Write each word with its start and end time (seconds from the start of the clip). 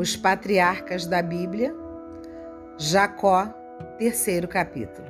Os 0.00 0.16
Patriarcas 0.16 1.04
da 1.04 1.20
Bíblia, 1.20 1.76
Jacó, 2.78 3.52
terceiro 3.98 4.48
capítulo. 4.48 5.06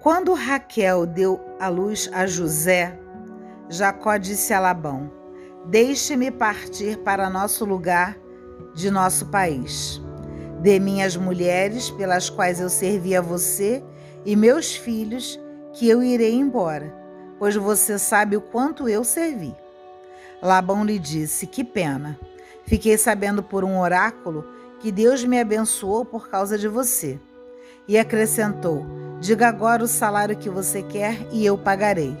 Quando 0.00 0.34
Raquel 0.34 1.06
deu 1.06 1.40
a 1.60 1.68
luz 1.68 2.10
a 2.12 2.26
José, 2.26 2.98
Jacó 3.68 4.16
disse 4.16 4.52
a 4.52 4.58
Labão: 4.58 5.08
Deixe-me 5.66 6.32
partir 6.32 6.98
para 7.04 7.30
nosso 7.30 7.64
lugar 7.64 8.18
de 8.74 8.90
nosso 8.90 9.26
país. 9.26 10.02
Dê 10.60 10.80
minhas 10.80 11.16
mulheres, 11.16 11.90
pelas 11.90 12.28
quais 12.28 12.58
eu 12.58 12.68
servi 12.68 13.14
a 13.14 13.20
você, 13.20 13.84
e 14.26 14.34
meus 14.34 14.74
filhos, 14.74 15.40
que 15.74 15.88
eu 15.88 16.02
irei 16.02 16.34
embora, 16.34 16.92
pois 17.38 17.54
você 17.54 18.00
sabe 18.00 18.36
o 18.36 18.40
quanto 18.40 18.88
eu 18.88 19.04
servi. 19.04 19.54
Labão 20.42 20.84
lhe 20.84 20.98
disse: 20.98 21.46
Que 21.46 21.62
pena. 21.62 22.18
Fiquei 22.66 22.96
sabendo 22.96 23.42
por 23.42 23.64
um 23.64 23.78
oráculo 23.78 24.44
que 24.80 24.90
Deus 24.90 25.24
me 25.24 25.40
abençoou 25.40 26.04
por 26.04 26.28
causa 26.28 26.58
de 26.58 26.68
você. 26.68 27.20
E 27.86 27.98
acrescentou: 27.98 28.86
Diga 29.20 29.48
agora 29.48 29.82
o 29.82 29.88
salário 29.88 30.36
que 30.36 30.50
você 30.50 30.82
quer 30.82 31.26
e 31.32 31.44
eu 31.44 31.56
pagarei. 31.56 32.16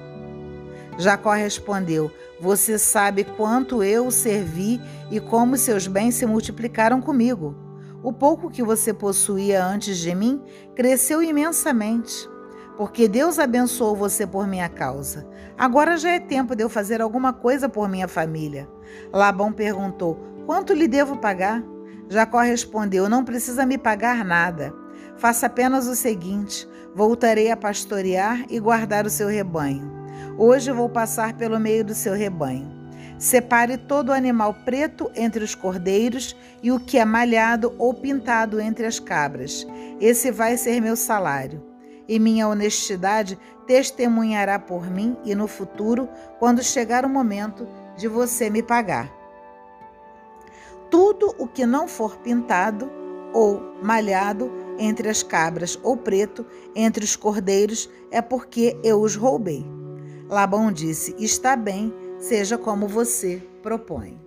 Jacó 0.98 1.32
respondeu: 1.32 2.10
Você 2.40 2.78
sabe 2.78 3.24
quanto 3.24 3.82
eu 3.82 4.10
servi 4.10 4.80
e 5.10 5.18
como 5.20 5.56
seus 5.56 5.86
bens 5.86 6.14
se 6.14 6.26
multiplicaram 6.26 7.00
comigo. 7.00 7.54
O 8.02 8.12
pouco 8.12 8.50
que 8.50 8.62
você 8.62 8.92
possuía 8.92 9.64
antes 9.64 9.96
de 9.96 10.14
mim 10.14 10.42
cresceu 10.76 11.22
imensamente, 11.22 12.28
porque 12.76 13.08
Deus 13.08 13.38
abençoou 13.38 13.96
você 13.96 14.26
por 14.26 14.46
minha 14.46 14.68
causa. 14.68 15.26
Agora 15.56 15.96
já 15.96 16.10
é 16.10 16.20
tempo 16.20 16.54
de 16.54 16.62
eu 16.62 16.68
fazer 16.68 17.00
alguma 17.00 17.32
coisa 17.32 17.68
por 17.68 17.88
minha 17.88 18.06
família. 18.06 18.68
Labão 19.12 19.52
perguntou: 19.52 20.18
Quanto 20.46 20.74
lhe 20.74 20.86
devo 20.86 21.16
pagar? 21.16 21.62
Jacó 22.08 22.40
respondeu: 22.40 23.08
Não 23.08 23.24
precisa 23.24 23.64
me 23.64 23.78
pagar 23.78 24.24
nada. 24.24 24.74
Faça 25.16 25.46
apenas 25.46 25.86
o 25.86 25.94
seguinte: 25.94 26.68
voltarei 26.94 27.50
a 27.50 27.56
pastorear 27.56 28.44
e 28.50 28.60
guardar 28.60 29.06
o 29.06 29.10
seu 29.10 29.28
rebanho. 29.28 29.90
Hoje 30.36 30.70
vou 30.70 30.88
passar 30.88 31.34
pelo 31.34 31.58
meio 31.58 31.84
do 31.84 31.94
seu 31.94 32.12
rebanho. 32.14 32.72
Separe 33.18 33.78
todo 33.78 34.12
animal 34.12 34.54
preto 34.64 35.10
entre 35.14 35.42
os 35.42 35.54
cordeiros 35.54 36.36
e 36.62 36.70
o 36.70 36.80
que 36.80 36.98
é 36.98 37.04
malhado 37.04 37.74
ou 37.78 37.94
pintado 37.94 38.60
entre 38.60 38.86
as 38.86 38.98
cabras. 38.98 39.66
Esse 40.00 40.30
vai 40.30 40.56
ser 40.56 40.80
meu 40.80 40.96
salário. 40.96 41.64
E 42.06 42.18
minha 42.18 42.46
honestidade 42.46 43.38
testemunhará 43.66 44.58
por 44.58 44.90
mim 44.90 45.16
e 45.24 45.34
no 45.34 45.46
futuro, 45.46 46.06
quando 46.38 46.62
chegar 46.62 47.04
o 47.06 47.08
momento 47.08 47.66
de 47.96 48.08
você 48.08 48.50
me 48.50 48.62
pagar. 48.62 49.23
Tudo 50.90 51.34
o 51.38 51.46
que 51.46 51.66
não 51.66 51.88
for 51.88 52.16
pintado 52.18 52.90
ou 53.32 53.60
malhado 53.82 54.50
entre 54.78 55.08
as 55.08 55.22
cabras 55.22 55.78
ou 55.82 55.96
preto 55.96 56.46
entre 56.74 57.04
os 57.04 57.16
cordeiros 57.16 57.90
é 58.10 58.22
porque 58.22 58.78
eu 58.82 59.00
os 59.00 59.16
roubei. 59.16 59.66
Labão 60.28 60.72
disse: 60.72 61.14
Está 61.18 61.56
bem, 61.56 61.92
seja 62.18 62.56
como 62.56 62.86
você 62.86 63.42
propõe. 63.62 64.18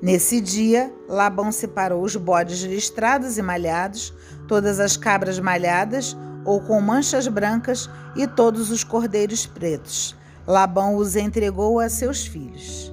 Nesse 0.00 0.40
dia, 0.40 0.92
Labão 1.06 1.52
separou 1.52 2.02
os 2.02 2.16
bodes 2.16 2.60
listrados 2.62 3.36
e 3.36 3.42
malhados, 3.42 4.14
todas 4.48 4.80
as 4.80 4.96
cabras 4.96 5.38
malhadas 5.38 6.16
ou 6.44 6.60
com 6.60 6.80
manchas 6.80 7.28
brancas 7.28 7.90
e 8.16 8.26
todos 8.26 8.70
os 8.70 8.82
cordeiros 8.82 9.44
pretos. 9.44 10.16
Labão 10.46 10.96
os 10.96 11.16
entregou 11.16 11.78
a 11.78 11.88
seus 11.88 12.26
filhos 12.26 12.90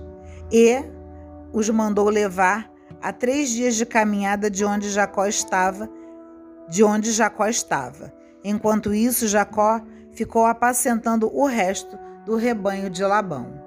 e 0.51 0.83
os 1.53 1.69
mandou 1.69 2.09
levar 2.09 2.71
a 3.01 3.11
três 3.11 3.49
dias 3.49 3.75
de 3.75 3.85
caminhada 3.85 4.49
de 4.49 4.65
onde 4.65 4.89
Jacó 4.89 5.25
estava, 5.25 5.89
de 6.69 6.83
onde 6.83 7.11
Jacó 7.11 7.47
estava. 7.47 8.13
Enquanto 8.43 8.93
isso, 8.93 9.27
Jacó 9.27 9.81
ficou 10.11 10.45
apacentando 10.45 11.29
o 11.33 11.45
resto 11.45 11.97
do 12.25 12.35
rebanho 12.35 12.89
de 12.89 13.03
Labão. 13.03 13.65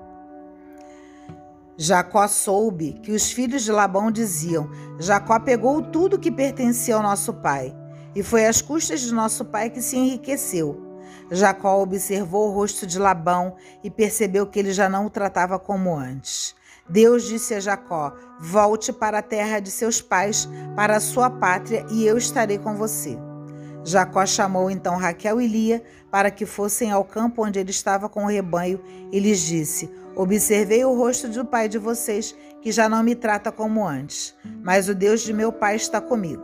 Jacó 1.76 2.28
soube 2.28 3.00
que 3.02 3.12
os 3.12 3.32
filhos 3.32 3.62
de 3.62 3.72
Labão 3.72 4.10
diziam: 4.10 4.68
Jacó 4.98 5.40
pegou 5.40 5.80
tudo 5.80 6.18
que 6.18 6.30
pertencia 6.30 6.94
ao 6.94 7.02
nosso 7.02 7.32
pai, 7.34 7.74
e 8.14 8.22
foi 8.22 8.46
às 8.46 8.60
custas 8.60 9.00
de 9.00 9.14
nosso 9.14 9.46
pai 9.46 9.70
que 9.70 9.80
se 9.80 9.96
enriqueceu. 9.96 10.90
Jacó 11.30 11.80
observou 11.80 12.48
o 12.48 12.52
rosto 12.52 12.86
de 12.86 12.98
Labão 12.98 13.56
e 13.82 13.90
percebeu 13.90 14.46
que 14.46 14.58
ele 14.58 14.72
já 14.72 14.88
não 14.88 15.06
o 15.06 15.10
tratava 15.10 15.58
como 15.58 15.96
antes. 15.96 16.54
Deus 16.90 17.24
disse 17.24 17.54
a 17.54 17.60
Jacó: 17.60 18.12
Volte 18.38 18.92
para 18.92 19.18
a 19.18 19.22
terra 19.22 19.60
de 19.60 19.70
seus 19.70 20.02
pais, 20.02 20.48
para 20.74 20.96
a 20.96 21.00
sua 21.00 21.30
pátria, 21.30 21.86
e 21.90 22.04
eu 22.04 22.18
estarei 22.18 22.58
com 22.58 22.74
você. 22.74 23.16
Jacó 23.84 24.26
chamou 24.26 24.70
então 24.70 24.96
Raquel 24.96 25.40
e 25.40 25.46
Lia 25.46 25.82
para 26.10 26.30
que 26.30 26.44
fossem 26.44 26.90
ao 26.90 27.04
campo 27.04 27.46
onde 27.46 27.58
ele 27.58 27.70
estava 27.70 28.08
com 28.08 28.24
o 28.24 28.28
rebanho 28.28 28.80
e 29.12 29.20
lhes 29.20 29.40
disse: 29.40 29.90
Observei 30.16 30.84
o 30.84 30.94
rosto 30.94 31.28
do 31.28 31.44
pai 31.44 31.68
de 31.68 31.78
vocês, 31.78 32.34
que 32.60 32.72
já 32.72 32.88
não 32.88 33.02
me 33.02 33.14
trata 33.14 33.52
como 33.52 33.86
antes, 33.86 34.34
mas 34.62 34.88
o 34.88 34.94
Deus 34.94 35.20
de 35.20 35.32
meu 35.32 35.52
pai 35.52 35.76
está 35.76 36.00
comigo. 36.00 36.42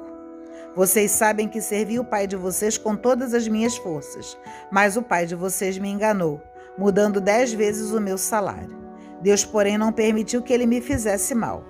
Vocês 0.77 1.11
sabem 1.11 1.49
que 1.49 1.61
servi 1.61 1.99
o 1.99 2.05
pai 2.05 2.27
de 2.27 2.37
vocês 2.37 2.79
com 2.79 2.95
todas 2.95 3.35
as 3.35 3.49
minhas 3.49 3.77
forças, 3.77 4.39
mas 4.71 4.97
o 4.97 5.03
pai 5.03 5.27
de 5.27 5.35
vocês 5.35 5.79
me 5.79 5.89
enganou, 5.89 6.41
mudando 6.79 7.21
dez 7.21 7.53
vezes 7.53 7.93
o 7.93 8.01
meu 8.01 8.17
salário. 8.17 8.86
Deus, 9.23 9.45
porém, 9.45 9.79
não 9.79 9.93
permitiu 9.93 10.43
que 10.43 10.53
ele 10.53 10.67
me 10.67 10.81
fizesse 10.81 11.35
mal. 11.35 11.65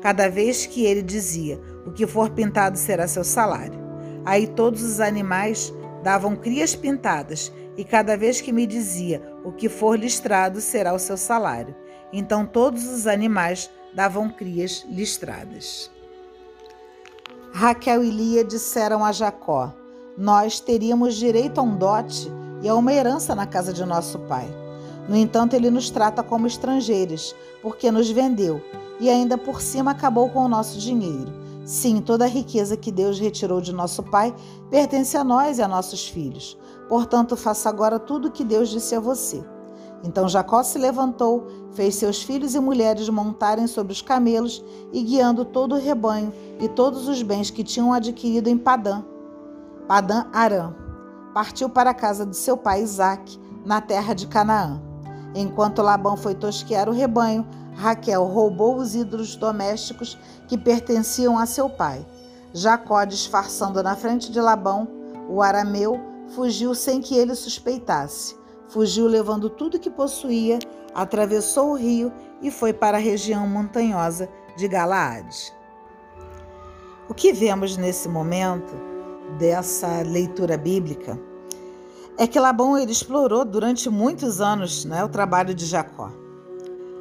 Cada 0.00 0.28
vez 0.28 0.66
que 0.66 0.84
ele 0.84 1.02
dizia: 1.02 1.60
O 1.86 1.92
que 1.92 2.06
for 2.06 2.30
pintado 2.30 2.76
será 2.76 3.06
seu 3.06 3.24
salário 3.24 3.90
Aí 4.24 4.46
todos 4.46 4.82
os 4.82 5.00
animais 5.00 5.72
davam 6.02 6.36
crias 6.36 6.74
pintadas, 6.74 7.52
e 7.76 7.84
cada 7.84 8.16
vez 8.16 8.40
que 8.40 8.52
me 8.52 8.66
dizia: 8.66 9.22
O 9.44 9.52
que 9.52 9.68
for 9.68 9.98
listrado 9.98 10.60
será 10.60 10.92
o 10.94 10.98
seu 10.98 11.16
salário. 11.16 11.74
Então 12.12 12.44
todos 12.44 12.84
os 12.86 13.06
animais 13.06 13.70
davam 13.94 14.28
crias 14.28 14.84
listradas. 14.88 15.90
Raquel 17.52 18.04
e 18.04 18.10
Lia 18.10 18.44
disseram 18.44 19.04
a 19.04 19.12
Jacó: 19.12 19.74
Nós 20.16 20.60
teríamos 20.60 21.14
direito 21.16 21.58
a 21.58 21.62
um 21.62 21.76
dote 21.76 22.30
e 22.62 22.68
a 22.68 22.74
uma 22.74 22.92
herança 22.92 23.34
na 23.34 23.46
casa 23.46 23.72
de 23.72 23.84
nosso 23.84 24.18
pai. 24.20 24.48
No 25.08 25.16
entanto, 25.16 25.54
ele 25.54 25.70
nos 25.70 25.90
trata 25.90 26.22
como 26.22 26.46
estrangeiros, 26.46 27.34
porque 27.62 27.90
nos 27.90 28.10
vendeu 28.10 28.62
e 29.00 29.08
ainda 29.08 29.38
por 29.38 29.60
cima 29.60 29.92
acabou 29.92 30.28
com 30.28 30.40
o 30.40 30.48
nosso 30.48 30.78
dinheiro. 30.78 31.32
Sim, 31.64 32.00
toda 32.00 32.24
a 32.24 32.28
riqueza 32.28 32.76
que 32.76 32.92
Deus 32.92 33.18
retirou 33.18 33.60
de 33.60 33.72
nosso 33.72 34.02
pai 34.02 34.34
pertence 34.70 35.16
a 35.16 35.24
nós 35.24 35.58
e 35.58 35.62
a 35.62 35.68
nossos 35.68 36.06
filhos. 36.06 36.58
Portanto, 36.88 37.36
faça 37.36 37.68
agora 37.68 37.98
tudo 37.98 38.28
o 38.28 38.30
que 38.30 38.44
Deus 38.44 38.68
disse 38.68 38.94
a 38.94 39.00
você. 39.00 39.42
Então 40.02 40.28
Jacó 40.28 40.62
se 40.62 40.78
levantou, 40.78 41.46
fez 41.72 41.94
seus 41.94 42.22
filhos 42.22 42.54
e 42.54 42.60
mulheres 42.60 43.08
montarem 43.08 43.66
sobre 43.66 43.92
os 43.92 44.00
camelos 44.00 44.64
e 44.92 45.02
guiando 45.02 45.44
todo 45.44 45.74
o 45.74 45.78
rebanho 45.78 46.32
e 46.58 46.68
todos 46.68 47.06
os 47.06 47.22
bens 47.22 47.50
que 47.50 47.62
tinham 47.62 47.92
adquirido 47.92 48.48
em 48.48 48.56
Padã, 48.56 49.02
Padã 49.86 50.24
Arã. 50.32 50.74
Partiu 51.34 51.68
para 51.68 51.90
a 51.90 51.94
casa 51.94 52.26
de 52.26 52.36
seu 52.36 52.56
pai 52.56 52.82
Isaque, 52.82 53.38
na 53.64 53.80
terra 53.80 54.14
de 54.14 54.26
Canaã. 54.26 54.89
Enquanto 55.34 55.82
Labão 55.82 56.16
foi 56.16 56.34
tosquear 56.34 56.88
o 56.88 56.92
rebanho, 56.92 57.46
Raquel 57.74 58.24
roubou 58.24 58.76
os 58.76 58.94
ídolos 58.94 59.36
domésticos 59.36 60.18
que 60.48 60.58
pertenciam 60.58 61.38
a 61.38 61.46
seu 61.46 61.68
pai. 61.68 62.04
Jacó, 62.52 63.04
disfarçando 63.04 63.82
na 63.82 63.94
frente 63.94 64.30
de 64.30 64.40
Labão, 64.40 64.88
o 65.28 65.40
arameu, 65.40 66.00
fugiu 66.34 66.74
sem 66.74 67.00
que 67.00 67.16
ele 67.16 67.34
suspeitasse. 67.34 68.36
Fugiu 68.68 69.06
levando 69.06 69.48
tudo 69.48 69.78
que 69.78 69.90
possuía, 69.90 70.58
atravessou 70.94 71.70
o 71.70 71.76
rio 71.76 72.12
e 72.42 72.50
foi 72.50 72.72
para 72.72 72.98
a 72.98 73.00
região 73.00 73.46
montanhosa 73.46 74.28
de 74.56 74.66
Galaade. 74.66 75.52
O 77.08 77.14
que 77.14 77.32
vemos 77.32 77.76
nesse 77.76 78.08
momento 78.08 78.72
dessa 79.38 80.02
leitura 80.02 80.56
bíblica 80.56 81.18
é 82.20 82.26
que 82.26 82.38
Labão 82.38 82.76
ele 82.76 82.92
explorou 82.92 83.46
durante 83.46 83.88
muitos 83.88 84.42
anos 84.42 84.84
né, 84.84 85.02
o 85.02 85.08
trabalho 85.08 85.54
de 85.54 85.64
Jacó. 85.64 86.12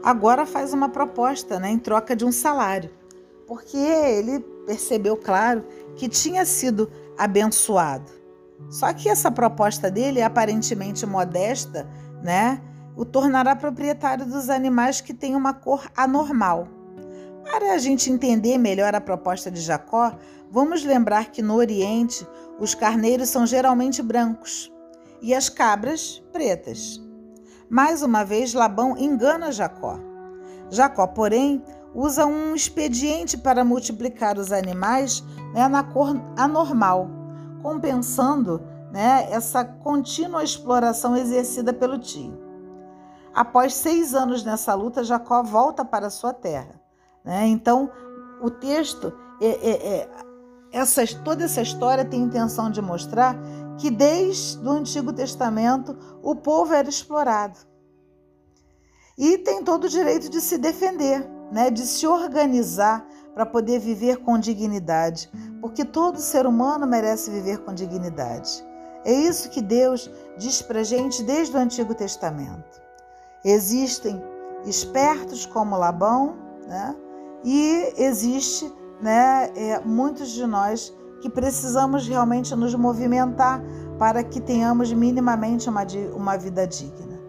Agora 0.01 0.45
faz 0.45 0.71
uma 0.71 0.87
proposta 0.87 1.59
né, 1.59 1.69
em 1.69 1.77
troca 1.77 2.15
de 2.15 2.23
um 2.23 2.31
salário, 2.31 2.89
porque 3.45 3.75
ele 3.75 4.39
percebeu, 4.65 5.17
claro, 5.17 5.65
que 5.97 6.07
tinha 6.07 6.45
sido 6.45 6.89
abençoado. 7.17 8.09
Só 8.69 8.93
que 8.93 9.09
essa 9.09 9.29
proposta 9.29 9.91
dele, 9.91 10.21
aparentemente 10.21 11.05
modesta, 11.05 11.85
né, 12.23 12.61
o 12.95 13.03
tornará 13.03 13.57
proprietário 13.57 14.25
dos 14.25 14.49
animais 14.49 15.01
que 15.01 15.13
têm 15.13 15.35
uma 15.35 15.53
cor 15.53 15.91
anormal. 15.97 16.65
Para 17.43 17.73
a 17.73 17.77
gente 17.77 18.09
entender 18.09 18.57
melhor 18.57 18.95
a 18.95 19.01
proposta 19.01 19.51
de 19.51 19.59
Jacó, 19.59 20.13
vamos 20.49 20.85
lembrar 20.85 21.29
que 21.29 21.41
no 21.41 21.55
Oriente 21.55 22.25
os 22.57 22.73
carneiros 22.73 23.27
são 23.27 23.45
geralmente 23.45 24.01
brancos 24.01 24.71
e 25.21 25.33
as 25.33 25.49
cabras 25.49 26.23
pretas. 26.31 27.01
Mais 27.69 28.01
uma 28.01 28.23
vez, 28.23 28.53
Labão 28.53 28.97
engana 28.97 29.51
Jacó. 29.51 29.99
Jacó, 30.69 31.07
porém, 31.07 31.63
usa 31.93 32.25
um 32.25 32.55
expediente 32.55 33.37
para 33.37 33.63
multiplicar 33.63 34.37
os 34.37 34.51
animais 34.51 35.23
né, 35.53 35.67
na 35.67 35.83
cor 35.83 36.15
anormal, 36.37 37.09
compensando 37.61 38.61
né, 38.91 39.27
essa 39.31 39.63
contínua 39.63 40.43
exploração 40.43 41.15
exercida 41.15 41.73
pelo 41.73 41.99
tio. 41.99 42.37
Após 43.33 43.75
seis 43.75 44.15
anos 44.15 44.43
nessa 44.43 44.73
luta, 44.73 45.03
Jacó 45.03 45.43
volta 45.43 45.85
para 45.85 46.09
sua 46.09 46.33
terra. 46.33 46.79
Né? 47.23 47.47
Então, 47.47 47.89
o 48.41 48.49
texto, 48.49 49.13
é, 49.41 49.47
é, 49.47 49.97
é, 49.97 50.09
essa, 50.71 51.03
toda 51.23 51.43
essa 51.43 51.61
história 51.61 52.05
tem 52.05 52.21
intenção 52.21 52.69
de 52.71 52.81
mostrar 52.81 53.35
que 53.79 53.89
desde 53.89 54.59
o 54.59 54.69
Antigo 54.69 55.11
Testamento 55.13 55.97
o 56.21 56.35
povo 56.35 56.73
era 56.73 56.87
explorado. 56.87 57.57
E 59.17 59.37
tem 59.37 59.63
todo 59.63 59.85
o 59.85 59.89
direito 59.89 60.29
de 60.29 60.39
se 60.39 60.57
defender, 60.57 61.27
né? 61.51 61.71
de 61.71 61.81
se 61.81 62.05
organizar 62.05 63.07
para 63.33 63.45
poder 63.45 63.79
viver 63.79 64.17
com 64.17 64.37
dignidade, 64.37 65.29
porque 65.61 65.85
todo 65.85 66.19
ser 66.19 66.45
humano 66.45 66.85
merece 66.85 67.31
viver 67.31 67.59
com 67.59 67.73
dignidade. 67.73 68.63
É 69.05 69.13
isso 69.13 69.49
que 69.49 69.61
Deus 69.61 70.11
diz 70.37 70.61
para 70.61 70.83
gente 70.83 71.23
desde 71.23 71.55
o 71.55 71.59
Antigo 71.59 71.95
Testamento. 71.95 72.81
Existem 73.45 74.21
espertos 74.65 75.45
como 75.45 75.77
Labão, 75.77 76.35
né? 76.67 76.95
e 77.43 77.93
existe 77.97 78.71
né, 79.01 79.51
é, 79.55 79.79
muitos 79.79 80.31
de 80.31 80.45
nós 80.45 80.93
que 81.21 81.29
precisamos 81.29 82.07
realmente 82.07 82.55
nos 82.55 82.73
movimentar 82.75 83.61
para 83.97 84.23
que 84.23 84.39
tenhamos 84.39 84.91
minimamente 84.93 85.69
uma, 85.69 85.85
uma 86.15 86.37
vida 86.37 86.65
digna. 86.65 87.19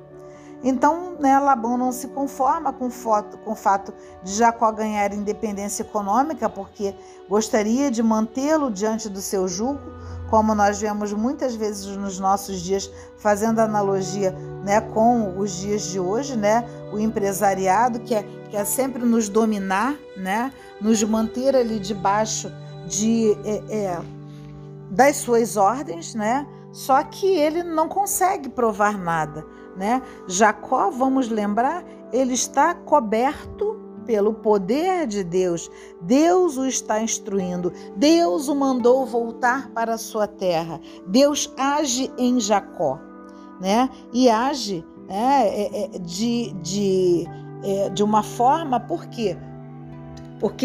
Então, 0.62 1.16
né, 1.18 1.38
Labão 1.38 1.78
não 1.78 1.90
se 1.90 2.08
conforma 2.08 2.72
com, 2.72 2.90
foto, 2.90 3.38
com 3.38 3.52
o 3.52 3.56
fato 3.56 3.94
de 4.22 4.34
Jacó 4.34 4.70
ganhar 4.70 5.12
independência 5.12 5.82
econômica, 5.82 6.50
porque 6.50 6.94
gostaria 7.28 7.90
de 7.90 8.02
mantê-lo 8.02 8.70
diante 8.70 9.08
do 9.08 9.22
seu 9.22 9.48
jugo, 9.48 9.80
como 10.28 10.54
nós 10.54 10.78
vemos 10.78 11.12
muitas 11.14 11.54
vezes 11.54 11.86
nos 11.96 12.20
nossos 12.20 12.60
dias, 12.60 12.90
fazendo 13.16 13.58
analogia 13.58 14.32
né, 14.62 14.80
com 14.80 15.38
os 15.38 15.52
dias 15.52 15.82
de 15.82 15.98
hoje, 15.98 16.36
né, 16.36 16.64
o 16.92 16.98
empresariado 16.98 18.00
que 18.00 18.14
é, 18.14 18.22
quer 18.50 18.66
sempre 18.66 19.02
nos 19.02 19.30
dominar, 19.30 19.96
né, 20.14 20.52
nos 20.78 21.02
manter 21.02 21.56
ali 21.56 21.80
debaixo 21.80 22.52
de, 22.86 23.32
é, 23.44 23.84
é, 23.84 24.00
das 24.90 25.16
suas 25.16 25.56
ordens, 25.56 26.14
né, 26.14 26.46
só 26.72 27.02
que 27.02 27.26
ele 27.26 27.62
não 27.62 27.88
consegue 27.88 28.48
provar 28.48 28.98
nada 28.98 29.44
né? 29.76 30.02
Jacó, 30.26 30.90
vamos 30.90 31.28
lembrar, 31.28 31.84
ele 32.12 32.34
está 32.34 32.74
coberto 32.74 33.78
pelo 34.04 34.34
poder 34.34 35.06
de 35.06 35.22
Deus. 35.22 35.70
Deus 36.00 36.56
o 36.56 36.66
está 36.66 37.00
instruindo. 37.00 37.72
Deus 37.96 38.48
o 38.48 38.54
mandou 38.54 39.06
voltar 39.06 39.70
para 39.70 39.94
a 39.94 39.98
sua 39.98 40.26
terra. 40.26 40.80
Deus 41.06 41.52
age 41.56 42.12
em 42.18 42.40
Jacó, 42.40 42.98
né? 43.60 43.88
E 44.12 44.28
age 44.28 44.84
né, 45.08 45.48
é, 45.48 45.84
é, 45.84 45.98
de, 45.98 46.52
de, 46.54 47.26
é, 47.62 47.88
de 47.90 48.02
uma 48.02 48.22
forma, 48.22 48.80
por 48.80 49.06
quê? 49.06 49.36
Porque 49.36 49.49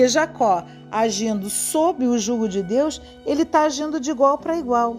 Jacó, 0.08 0.64
agindo 0.92 1.50
sob 1.50 2.08
o 2.08 2.18
jugo 2.18 2.48
de 2.48 2.64
Deus, 2.64 3.02
ele 3.26 3.44
está 3.44 3.64
agindo 3.64 4.00
de 4.00 4.12
igual 4.12 4.38
para 4.38 4.58
igual 4.58 4.98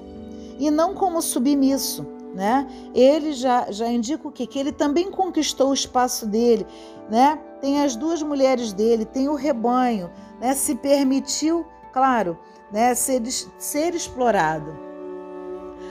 e 0.58 0.70
não 0.70 0.94
como 0.94 1.22
submisso 1.22 2.16
né? 2.36 2.68
Ele 2.94 3.32
já, 3.32 3.72
já 3.72 3.88
indica 3.88 4.28
o 4.28 4.30
quê? 4.30 4.46
Que 4.46 4.58
ele 4.58 4.70
também 4.70 5.10
conquistou 5.10 5.70
o 5.70 5.74
espaço 5.74 6.26
dele, 6.26 6.66
né? 7.10 7.40
Tem 7.62 7.82
as 7.82 7.96
duas 7.96 8.22
mulheres 8.22 8.74
dele, 8.74 9.06
tem 9.06 9.26
o 9.26 9.34
rebanho, 9.34 10.10
né? 10.38 10.54
Se 10.54 10.74
permitiu, 10.74 11.64
claro, 11.94 12.38
né? 12.70 12.94
Ser, 12.94 13.22
ser 13.58 13.94
explorado. 13.94 14.85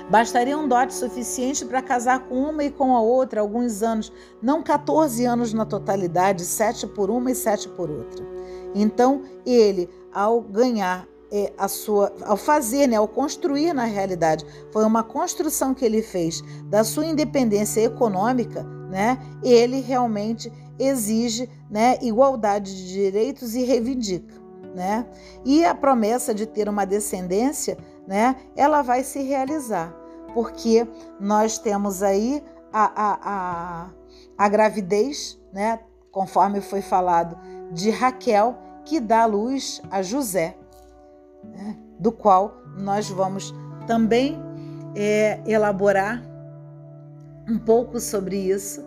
Bastaria 0.09 0.55
um 0.57 0.67
dote 0.67 0.93
suficiente 0.93 1.65
para 1.65 1.81
casar 1.81 2.27
com 2.27 2.35
uma 2.35 2.63
e 2.63 2.69
com 2.69 2.95
a 2.95 3.01
outra 3.01 3.41
alguns 3.41 3.81
anos, 3.81 4.13
não 4.41 4.61
14 4.61 5.25
anos 5.25 5.51
na 5.51 5.65
totalidade, 5.65 6.45
sete 6.45 6.85
por 6.85 7.09
uma 7.09 7.31
e 7.31 7.35
sete 7.35 7.67
por 7.69 7.89
outra. 7.89 8.23
Então, 8.75 9.23
ele, 9.45 9.89
ao 10.13 10.41
ganhar 10.41 11.07
é, 11.31 11.51
a 11.57 11.67
sua, 11.67 12.13
ao 12.23 12.37
fazer, 12.37 12.87
né, 12.87 12.97
ao 12.97 13.07
construir 13.07 13.73
na 13.73 13.85
realidade, 13.85 14.45
foi 14.71 14.85
uma 14.85 15.03
construção 15.03 15.73
que 15.73 15.83
ele 15.83 16.01
fez 16.03 16.43
da 16.65 16.83
sua 16.83 17.05
independência 17.05 17.81
econômica, 17.81 18.63
né? 18.89 19.17
Ele 19.43 19.81
realmente 19.81 20.51
exige, 20.77 21.49
né, 21.69 21.97
igualdade 22.01 22.75
de 22.75 22.93
direitos 22.93 23.55
e 23.55 23.63
reivindica, 23.63 24.35
né? 24.75 25.05
E 25.43 25.65
a 25.65 25.73
promessa 25.73 26.33
de 26.33 26.45
ter 26.45 26.69
uma 26.69 26.85
descendência, 26.85 27.77
né, 28.07 28.35
ela 28.55 28.81
vai 28.81 29.03
se 29.03 29.21
realizar, 29.21 29.93
porque 30.33 30.87
nós 31.19 31.57
temos 31.57 32.03
aí 32.03 32.43
a, 32.71 32.91
a, 32.95 33.19
a, 33.23 33.89
a 34.37 34.49
gravidez, 34.49 35.39
né, 35.53 35.79
conforme 36.11 36.61
foi 36.61 36.81
falado, 36.81 37.37
de 37.71 37.89
Raquel, 37.89 38.57
que 38.83 38.99
dá 38.99 39.25
luz 39.25 39.81
a 39.89 40.01
José 40.01 40.55
né, 41.43 41.77
do 41.99 42.11
qual 42.11 42.61
nós 42.77 43.09
vamos 43.09 43.53
também 43.87 44.37
é, 44.95 45.39
elaborar 45.45 46.21
um 47.47 47.59
pouco 47.59 47.99
sobre 47.99 48.37
isso, 48.37 48.83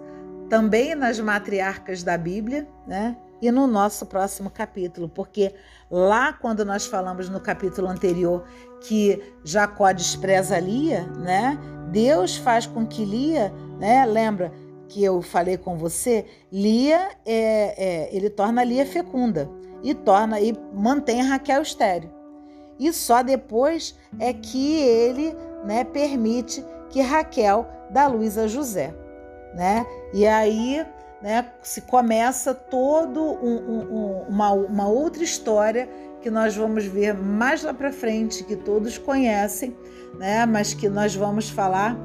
também 0.48 0.94
nas 0.94 1.20
matriarcas 1.20 2.02
da 2.02 2.18
Bíblia, 2.18 2.66
né? 2.86 3.16
E 3.40 3.50
no 3.50 3.66
nosso 3.66 4.06
próximo 4.06 4.50
capítulo, 4.50 5.08
porque 5.08 5.54
lá 5.90 6.32
quando 6.32 6.64
nós 6.64 6.86
falamos 6.86 7.28
no 7.28 7.40
capítulo 7.40 7.88
anterior 7.88 8.44
que 8.80 9.34
Jacó 9.44 9.92
despreza 9.92 10.58
Lia, 10.58 11.04
né? 11.18 11.58
Deus 11.90 12.36
faz 12.36 12.66
com 12.66 12.86
que 12.86 13.04
Lia, 13.04 13.52
né? 13.78 14.04
Lembra 14.04 14.52
que 14.88 15.04
eu 15.04 15.22
falei 15.22 15.56
com 15.56 15.76
você? 15.76 16.24
Lia, 16.50 17.10
é, 17.24 18.06
é, 18.06 18.16
ele 18.16 18.28
torna 18.28 18.64
Lia 18.64 18.84
fecunda 18.84 19.48
e 19.82 19.94
torna 19.94 20.40
e 20.40 20.52
mantém 20.74 21.22
Raquel 21.22 21.62
estéreo 21.62 22.18
e 22.78 22.92
só 22.92 23.22
depois 23.22 23.94
é 24.18 24.32
que 24.32 24.78
ele 24.78 25.36
né, 25.64 25.84
permite 25.84 26.64
que 26.90 27.00
Raquel 27.00 27.66
dá 27.90 28.06
luz 28.06 28.38
a 28.38 28.46
José. 28.46 28.94
Né? 29.54 29.84
E 30.14 30.26
aí 30.26 30.86
né, 31.22 31.50
se 31.62 31.82
começa 31.82 32.54
todo 32.54 33.20
um, 33.20 33.56
um, 33.56 34.22
uma, 34.28 34.52
uma 34.52 34.88
outra 34.88 35.22
história 35.22 35.88
que 36.20 36.30
nós 36.30 36.56
vamos 36.56 36.84
ver 36.84 37.14
mais 37.14 37.62
lá 37.62 37.72
para 37.72 37.92
frente, 37.92 38.44
que 38.44 38.56
todos 38.56 38.98
conhecem, 38.98 39.76
né, 40.18 40.46
mas 40.46 40.74
que 40.74 40.88
nós 40.88 41.14
vamos 41.14 41.48
falar 41.48 41.96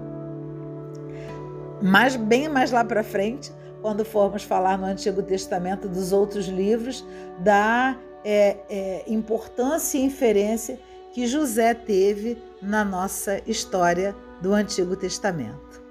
mais, 1.82 2.16
bem 2.16 2.48
mais 2.48 2.72
lá 2.72 2.84
para 2.84 3.04
frente, 3.04 3.52
quando 3.82 4.06
formos 4.06 4.44
falar 4.44 4.78
no 4.78 4.86
Antigo 4.86 5.22
Testamento 5.22 5.90
dos 5.90 6.14
outros 6.14 6.46
livros, 6.48 7.06
da 7.40 7.98
é, 8.24 8.58
é, 8.70 9.04
importância 9.08 9.98
e 9.98 10.02
inferência 10.02 10.80
que 11.12 11.28
José 11.28 11.74
teve 11.74 12.42
na 12.62 12.86
nossa 12.86 13.42
história 13.46 14.16
do 14.42 14.54
Antigo 14.54 14.96
Testamento. 14.96 15.83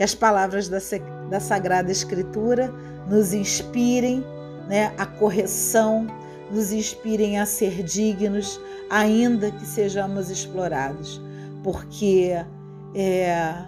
Que 0.00 0.04
as 0.04 0.14
palavras 0.14 0.66
da, 0.66 0.78
da 1.28 1.38
Sagrada 1.38 1.92
Escritura 1.92 2.72
nos 3.06 3.34
inspirem 3.34 4.24
né, 4.66 4.94
a 4.96 5.04
correção, 5.04 6.06
nos 6.50 6.72
inspirem 6.72 7.38
a 7.38 7.44
ser 7.44 7.82
dignos, 7.82 8.58
ainda 8.88 9.50
que 9.50 9.66
sejamos 9.66 10.30
explorados, 10.30 11.20
porque 11.62 12.32
é, 12.94 13.62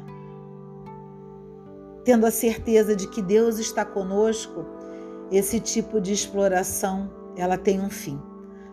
tendo 2.02 2.24
a 2.24 2.30
certeza 2.30 2.96
de 2.96 3.08
que 3.08 3.20
Deus 3.20 3.58
está 3.58 3.84
conosco, 3.84 4.64
esse 5.30 5.60
tipo 5.60 6.00
de 6.00 6.14
exploração 6.14 7.10
ela 7.36 7.58
tem 7.58 7.78
um 7.78 7.90
fim. 7.90 8.18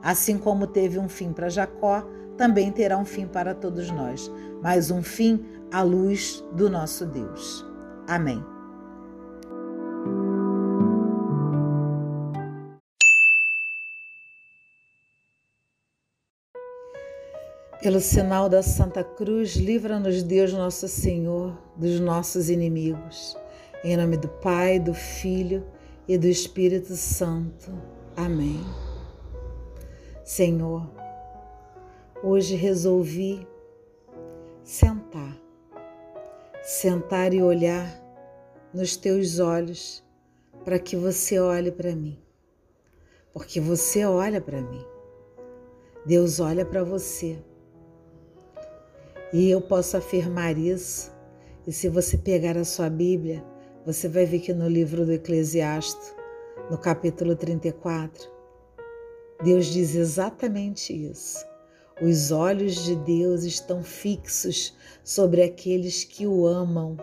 Assim 0.02 0.38
como 0.38 0.66
teve 0.66 0.98
um 0.98 1.10
fim 1.10 1.34
para 1.34 1.50
Jacó, 1.50 2.08
também 2.38 2.72
terá 2.72 2.98
um 2.98 3.04
fim 3.04 3.28
para 3.28 3.54
todos 3.54 3.92
nós, 3.92 4.32
mas 4.64 4.90
um 4.90 5.04
fim 5.04 5.46
à 5.72 5.82
luz 5.82 6.44
do 6.54 6.70
nosso 6.70 7.06
Deus. 7.06 7.66
Amém. 8.08 8.44
Pelo 17.82 18.02
sinal 18.02 18.50
da 18.50 18.62
Santa 18.62 19.06
Cruz, 19.06 19.56
livra-nos 19.56 20.22
Deus 20.22 20.52
nosso 20.52 20.86
Senhor 20.88 21.58
dos 21.78 21.98
nossos 22.02 22.50
inimigos. 22.50 23.38
Em 23.86 23.96
nome 23.96 24.18
do 24.18 24.28
Pai, 24.28 24.80
do 24.80 24.94
Filho 24.94 25.66
e 26.06 26.18
do 26.18 26.28
Espírito 26.28 26.94
Santo. 26.98 27.72
Amém. 28.18 28.60
Senhor, 30.26 30.90
hoje 32.22 32.54
resolvi 32.56 33.48
sentar, 34.62 35.38
sentar 36.70 37.34
e 37.34 37.42
olhar 37.42 38.00
nos 38.72 38.96
teus 38.96 39.40
olhos 39.40 40.06
para 40.64 40.78
que 40.78 40.96
você 40.96 41.40
olhe 41.40 41.72
para 41.72 41.96
mim, 41.96 42.22
porque 43.34 43.60
você 43.60 44.06
olha 44.06 44.40
para 44.40 44.62
mim. 44.62 44.86
Deus 46.06 46.40
olha 46.40 46.64
para 46.64 46.84
você. 46.84 47.40
E 49.34 49.50
eu 49.50 49.60
posso 49.62 49.98
afirmar 49.98 50.60
isso. 50.60 51.12
E 51.66 51.72
se 51.72 51.90
você 51.90 52.20
pegar 52.20 52.56
a 52.56 52.64
sua 52.64 52.88
Bíblia, 52.88 53.44
você 53.84 54.08
vai 54.08 54.28
ver 54.28 54.40
que 54.40 54.54
no 54.54 54.70
livro 54.70 55.08
do 55.08 55.14
Eclesiastes, 55.14 56.16
no 56.70 56.78
capítulo 56.78 57.36
34, 57.36 58.30
Deus 59.44 59.66
diz 59.66 59.96
exatamente 59.96 60.94
isso. 60.94 61.49
Os 62.02 62.32
olhos 62.32 62.86
de 62.86 62.96
Deus 62.96 63.44
estão 63.44 63.84
fixos 63.84 64.74
sobre 65.04 65.44
aqueles 65.44 66.06
que 66.06 66.26
o 66.26 66.48
amam. 66.48 66.96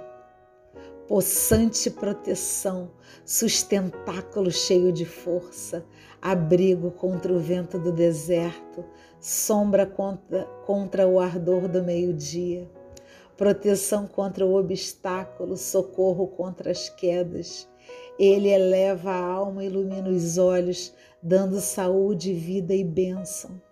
Possante 1.07 1.91
proteção, 1.91 2.91
sustentáculo 3.23 4.51
cheio 4.51 4.91
de 4.91 5.05
força, 5.05 5.85
abrigo 6.21 6.91
contra 6.91 7.31
o 7.31 7.39
vento 7.39 7.79
do 7.79 7.93
deserto, 7.93 8.83
sombra 9.21 9.85
contra, 9.85 10.45
contra 10.65 11.07
o 11.07 11.21
ardor 11.21 11.69
do 11.69 11.83
meio-dia, 11.83 12.67
proteção 13.37 14.07
contra 14.07 14.47
o 14.47 14.55
obstáculo, 14.55 15.59
socorro 15.59 16.27
contra 16.27 16.71
as 16.71 16.89
quedas. 16.89 17.69
Ele 18.19 18.49
eleva 18.49 19.11
a 19.11 19.23
alma, 19.23 19.63
ilumina 19.63 20.09
os 20.09 20.39
olhos, 20.39 20.95
dando 21.23 21.61
saúde, 21.61 22.33
vida 22.33 22.75
e 22.75 22.83
bênção. 22.83 23.66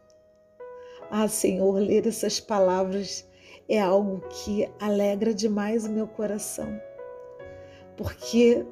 Ah, 1.17 1.29
Senhor, 1.29 1.75
ler 1.75 2.09
essas 2.09 2.41
palavras 2.41 3.25
é 3.69 3.81
algo 3.81 4.21
que 4.31 4.69
alegra 4.81 5.33
demais 5.33 5.85
o 5.85 5.89
meu 5.89 6.09
coração, 6.09 6.77
porque 7.97 8.67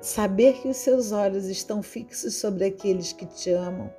saber 0.00 0.52
que 0.60 0.68
os 0.68 0.76
seus 0.76 1.10
olhos 1.10 1.46
estão 1.46 1.82
fixos 1.82 2.36
sobre 2.36 2.66
aqueles 2.66 3.12
que 3.12 3.26
te 3.26 3.50
amam 3.50 3.92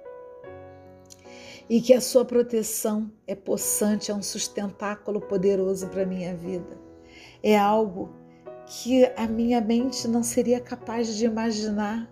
e 1.70 1.82
que 1.82 1.94
a 1.94 2.00
sua 2.00 2.24
proteção 2.24 3.12
é 3.28 3.36
possante, 3.36 4.10
é 4.10 4.16
um 4.16 4.24
sustentáculo 4.24 5.20
poderoso 5.20 5.90
para 5.90 6.04
a 6.04 6.06
minha 6.06 6.34
vida. 6.34 6.78
É 7.44 7.58
algo 7.58 8.10
que 8.68 9.04
a 9.18 9.28
minha 9.28 9.60
mente 9.60 10.08
não 10.08 10.24
seria 10.24 10.62
capaz 10.62 11.14
de 11.14 11.26
imaginar, 11.26 12.10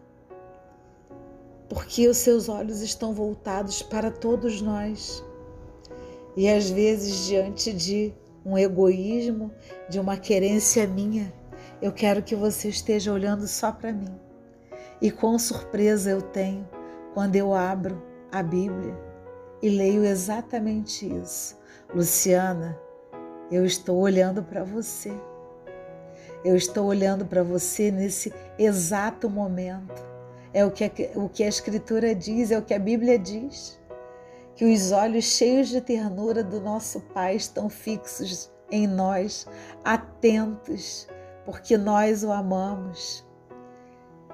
porque 1.70 2.06
os 2.10 2.18
seus 2.18 2.50
olhos 2.50 2.82
estão 2.82 3.14
voltados 3.14 3.82
para 3.82 4.12
todos 4.12 4.62
nós. 4.62 5.24
E 6.36 6.50
às 6.50 6.70
vezes, 6.70 7.26
diante 7.26 7.72
de 7.72 8.14
um 8.46 8.58
egoísmo, 8.58 9.52
de 9.90 10.00
uma 10.00 10.18
querência 10.18 10.88
minha, 10.88 11.32
eu 11.82 11.92
quero 11.92 12.24
que 12.24 12.36
você 12.36 12.70
esteja 12.70 13.12
olhando 13.12 13.48
só 13.48 13.72
para 13.72 13.94
mim. 13.94 14.14
E 15.02 15.12
com 15.12 15.38
surpresa 15.38 16.10
eu 16.10 16.22
tenho 16.22 16.68
quando 17.14 17.36
eu 17.36 17.54
abro 17.54 18.02
a 18.32 18.42
Bíblia 18.42 18.98
e 19.62 19.70
leio 19.70 20.04
exatamente 20.04 21.06
isso. 21.06 21.58
Luciana, 21.94 22.78
eu 23.52 23.66
estou 23.66 23.98
olhando 23.98 24.42
para 24.42 24.64
você. 24.64 25.12
Eu 26.44 26.56
estou 26.56 26.86
olhando 26.86 27.26
para 27.26 27.44
você 27.44 27.92
nesse 27.92 28.34
exato 28.58 29.30
momento. 29.30 30.04
É 30.54 30.66
o 30.66 30.72
que, 30.72 30.84
a, 30.84 30.92
o 31.16 31.30
que 31.30 31.44
a 31.44 31.48
Escritura 31.48 32.14
diz, 32.14 32.52
é 32.52 32.58
o 32.58 32.62
que 32.62 32.74
a 32.74 32.80
Bíblia 32.80 33.18
diz 33.18 33.80
que 34.56 34.66
os 34.66 34.92
olhos 34.92 35.26
cheios 35.26 35.70
de 35.70 35.82
ternura 35.82 36.44
do 36.44 36.60
nosso 36.60 37.00
Pai 37.00 37.36
estão 37.36 37.70
fixos 37.70 38.52
em 38.72 38.88
nós, 38.88 39.48
atentos, 39.84 41.08
porque 41.46 41.78
nós 41.78 42.24
o 42.24 42.32
amamos. 42.32 43.26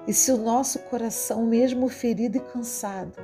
E 0.06 0.12
se 0.12 0.30
o 0.30 0.38
nosso 0.38 0.78
coração, 0.80 1.46
mesmo 1.46 1.88
ferido 1.88 2.36
e 2.36 2.40
cansado, 2.40 3.18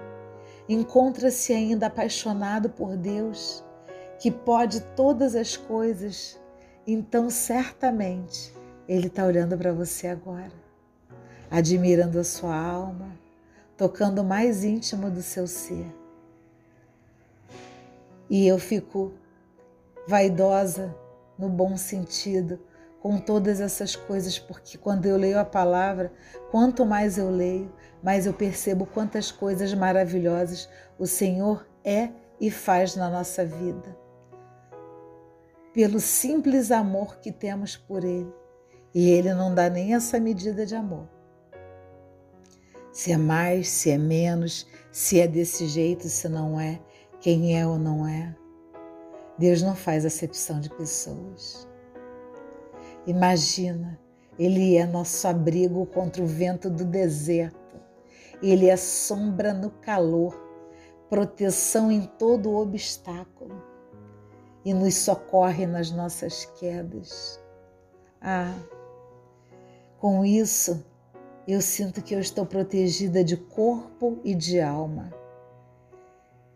encontra-se 0.68 1.52
ainda 1.52 1.86
apaixonado 1.86 2.70
por 2.70 2.96
Deus, 2.96 3.64
que 4.18 4.30
pode 4.30 4.80
todas 4.94 5.34
as 5.34 5.56
coisas, 5.56 6.40
então 6.86 7.28
certamente 7.28 8.54
Ele 8.88 9.08
está 9.08 9.24
olhando 9.24 9.56
para 9.56 9.72
você 9.72 10.06
agora, 10.06 10.52
admirando 11.50 12.18
a 12.18 12.24
sua 12.24 12.56
alma, 12.56 13.10
tocando 13.76 14.20
o 14.20 14.24
mais 14.24 14.64
íntimo 14.64 15.10
do 15.10 15.22
seu 15.22 15.46
ser 15.46 15.86
e 18.28 18.46
eu 18.46 18.58
fico 18.58 19.14
vaidosa 20.06 20.94
no 21.38 21.48
bom 21.48 21.76
sentido 21.76 22.60
com 23.00 23.18
todas 23.18 23.60
essas 23.60 23.94
coisas, 23.94 24.38
porque 24.38 24.76
quando 24.76 25.06
eu 25.06 25.16
leio 25.16 25.38
a 25.38 25.44
palavra, 25.44 26.12
quanto 26.50 26.84
mais 26.84 27.18
eu 27.18 27.30
leio, 27.30 27.72
mais 28.02 28.26
eu 28.26 28.32
percebo 28.32 28.86
quantas 28.86 29.30
coisas 29.30 29.72
maravilhosas 29.74 30.68
o 30.98 31.06
Senhor 31.06 31.66
é 31.84 32.10
e 32.40 32.50
faz 32.50 32.96
na 32.96 33.08
nossa 33.08 33.44
vida. 33.44 33.96
Pelo 35.72 36.00
simples 36.00 36.70
amor 36.70 37.18
que 37.18 37.30
temos 37.30 37.76
por 37.76 38.02
Ele. 38.02 38.32
E 38.94 39.10
Ele 39.10 39.34
não 39.34 39.54
dá 39.54 39.68
nem 39.68 39.94
essa 39.94 40.18
medida 40.18 40.64
de 40.64 40.74
amor. 40.74 41.06
Se 42.90 43.12
é 43.12 43.16
mais, 43.18 43.68
se 43.68 43.90
é 43.90 43.98
menos, 43.98 44.66
se 44.90 45.20
é 45.20 45.28
desse 45.28 45.66
jeito, 45.66 46.08
se 46.08 46.28
não 46.28 46.58
é 46.58 46.80
quem 47.26 47.58
é 47.58 47.66
ou 47.66 47.76
não 47.76 48.06
é. 48.06 48.32
Deus 49.36 49.60
não 49.60 49.74
faz 49.74 50.06
acepção 50.06 50.60
de 50.60 50.70
pessoas. 50.70 51.66
Imagina, 53.04 53.98
Ele 54.38 54.76
é 54.76 54.86
nosso 54.86 55.26
abrigo 55.26 55.84
contra 55.86 56.22
o 56.22 56.26
vento 56.26 56.70
do 56.70 56.84
deserto. 56.84 57.80
Ele 58.40 58.68
é 58.68 58.76
sombra 58.76 59.52
no 59.52 59.70
calor, 59.70 60.40
proteção 61.10 61.90
em 61.90 62.02
todo 62.02 62.54
obstáculo 62.54 63.60
e 64.64 64.72
nos 64.72 64.94
socorre 64.94 65.66
nas 65.66 65.90
nossas 65.90 66.44
quedas. 66.60 67.40
Ah, 68.20 68.54
com 69.98 70.24
isso, 70.24 70.86
eu 71.48 71.60
sinto 71.60 72.02
que 72.02 72.14
eu 72.14 72.20
estou 72.20 72.46
protegida 72.46 73.24
de 73.24 73.36
corpo 73.36 74.20
e 74.22 74.32
de 74.32 74.60
alma. 74.60 75.25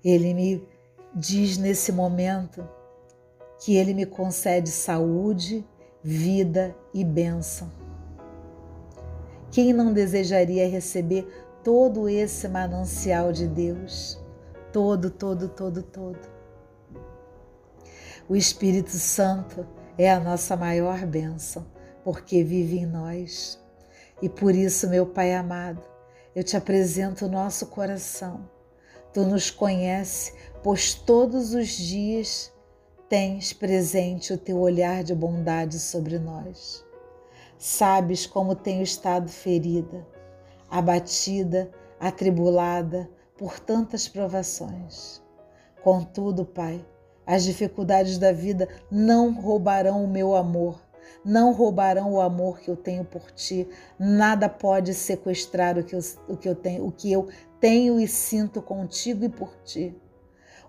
Ele 0.04 0.32
me 0.32 0.68
diz 1.14 1.58
nesse 1.58 1.92
momento 1.92 2.66
que 3.60 3.76
Ele 3.76 3.92
me 3.92 4.06
concede 4.06 4.70
saúde, 4.70 5.66
vida 6.02 6.74
e 6.94 7.04
bênção. 7.04 7.70
Quem 9.50 9.72
não 9.72 9.92
desejaria 9.92 10.68
receber 10.68 11.26
todo 11.62 12.08
esse 12.08 12.48
manancial 12.48 13.32
de 13.32 13.46
Deus? 13.46 14.18
Todo, 14.72 15.10
todo, 15.10 15.48
todo, 15.48 15.82
todo. 15.82 16.18
O 18.28 18.36
Espírito 18.36 18.92
Santo 18.92 19.66
é 19.98 20.10
a 20.10 20.20
nossa 20.20 20.56
maior 20.56 21.04
bênção, 21.04 21.66
porque 22.04 22.44
vive 22.44 22.78
em 22.78 22.86
nós. 22.86 23.60
E 24.22 24.28
por 24.28 24.54
isso, 24.54 24.88
meu 24.88 25.04
Pai 25.04 25.34
amado, 25.34 25.82
eu 26.34 26.44
te 26.44 26.56
apresento 26.56 27.26
o 27.26 27.28
nosso 27.28 27.66
coração 27.66 28.48
Tu 29.12 29.24
nos 29.24 29.50
conhece, 29.50 30.32
pois 30.62 30.94
todos 30.94 31.52
os 31.54 31.68
dias 31.68 32.52
tens 33.08 33.52
presente 33.52 34.32
o 34.32 34.38
teu 34.38 34.58
olhar 34.58 35.02
de 35.02 35.14
bondade 35.14 35.78
sobre 35.80 36.18
nós. 36.18 36.84
Sabes 37.58 38.24
como 38.24 38.54
tenho 38.54 38.82
estado 38.82 39.28
ferida, 39.28 40.06
abatida, 40.70 41.70
atribulada 41.98 43.10
por 43.36 43.58
tantas 43.58 44.06
provações. 44.06 45.20
Contudo, 45.82 46.44
Pai, 46.44 46.84
as 47.26 47.44
dificuldades 47.44 48.16
da 48.16 48.32
vida 48.32 48.68
não 48.90 49.34
roubarão 49.40 50.04
o 50.04 50.08
meu 50.08 50.34
amor, 50.34 50.80
não 51.24 51.52
roubarão 51.52 52.12
o 52.12 52.20
amor 52.20 52.60
que 52.60 52.70
eu 52.70 52.76
tenho 52.76 53.04
por 53.04 53.30
ti. 53.32 53.68
Nada 53.98 54.48
pode 54.48 54.94
sequestrar 54.94 55.78
o 55.78 55.84
que 55.84 55.94
eu, 55.94 56.00
o 56.28 56.36
que 56.36 56.48
eu 56.48 56.54
tenho, 56.54 56.86
o 56.86 56.92
que 56.92 57.10
eu 57.10 57.28
tenho 57.60 58.00
e 58.00 58.08
sinto 58.08 58.62
contigo 58.62 59.24
e 59.24 59.28
por 59.28 59.54
ti. 59.62 59.94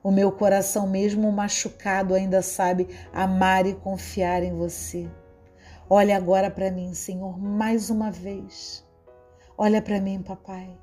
O 0.03 0.11
meu 0.11 0.31
coração, 0.31 0.87
mesmo 0.87 1.31
machucado, 1.31 2.13
ainda 2.13 2.41
sabe 2.41 2.87
amar 3.13 3.65
e 3.65 3.73
confiar 3.73 4.43
em 4.43 4.53
você. 4.53 5.09
Olha 5.89 6.17
agora 6.17 6.49
para 6.49 6.71
mim, 6.71 6.93
Senhor, 6.93 7.39
mais 7.39 7.89
uma 7.89 8.11
vez. 8.11 8.85
Olha 9.57 9.81
para 9.81 10.01
mim, 10.01 10.21
papai. 10.21 10.77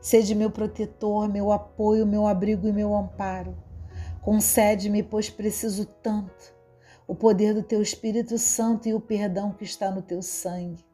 Sede 0.00 0.34
meu 0.34 0.50
protetor, 0.50 1.28
meu 1.28 1.50
apoio, 1.50 2.06
meu 2.06 2.26
abrigo 2.26 2.68
e 2.68 2.72
meu 2.72 2.94
amparo. 2.94 3.56
Concede-me, 4.20 5.02
pois 5.02 5.30
preciso 5.30 5.86
tanto, 5.86 6.54
o 7.06 7.14
poder 7.14 7.54
do 7.54 7.62
teu 7.62 7.80
Espírito 7.80 8.36
Santo 8.38 8.88
e 8.88 8.94
o 8.94 9.00
perdão 9.00 9.52
que 9.52 9.64
está 9.64 9.90
no 9.90 10.02
teu 10.02 10.20
sangue. 10.20 10.84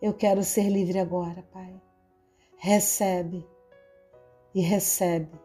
Eu 0.00 0.12
quero 0.12 0.44
ser 0.44 0.68
livre 0.68 0.98
agora, 0.98 1.42
Pai 1.50 1.87
recebe 2.58 3.46
e 4.54 4.60
recebe. 4.60 5.40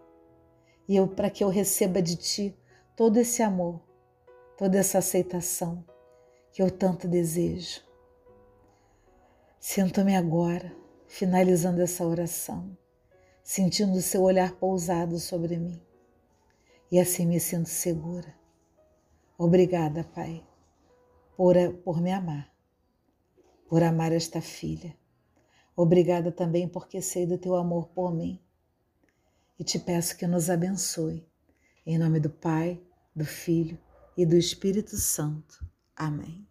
E 0.88 0.96
eu 0.96 1.08
para 1.08 1.30
que 1.30 1.44
eu 1.44 1.50
receba 1.50 2.02
de 2.02 2.16
ti 2.16 2.58
todo 2.96 3.18
esse 3.18 3.42
amor, 3.42 3.82
toda 4.58 4.78
essa 4.78 4.98
aceitação 4.98 5.86
que 6.52 6.62
eu 6.62 6.70
tanto 6.70 7.08
desejo. 7.08 7.82
Sinto-me 9.60 10.16
agora, 10.16 10.76
finalizando 11.08 11.82
essa 11.82 12.06
oração, 12.06 12.78
sentindo 13.42 13.98
o 13.98 14.02
seu 14.02 14.24
olhar 14.24 14.54
pousado 14.56 15.20
sobre 15.20 15.58
mim. 15.58 15.82
E 16.92 17.00
assim 17.00 17.26
me 17.26 17.40
sinto 17.40 17.70
segura. 17.70 18.36
Obrigada, 19.38 20.04
Pai, 20.04 20.46
por, 21.38 21.56
por 21.84 22.02
me 22.02 22.12
amar, 22.12 22.54
por 23.68 23.82
amar 23.82 24.12
esta 24.12 24.42
filha. 24.42 24.96
Obrigada 25.76 26.32
também 26.32 26.68
porque 26.68 27.02
sei 27.02 27.26
do 27.26 27.38
teu 27.38 27.56
amor 27.56 27.88
por 27.90 28.14
mim. 28.14 28.40
E 29.58 29.64
te 29.64 29.80
peço 29.80 30.18
que 30.18 30.28
nos 30.28 30.50
abençoe. 30.50 31.26
Em 31.86 31.98
nome 31.98 32.20
do 32.20 32.30
Pai, 32.30 32.80
do 33.16 33.26
Filho 33.26 33.78
e 34.16 34.26
do 34.26 34.36
Espírito 34.36 34.96
Santo. 34.96 35.66
Amém. 35.96 36.48